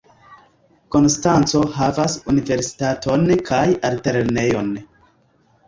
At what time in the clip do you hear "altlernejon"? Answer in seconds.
3.93-4.77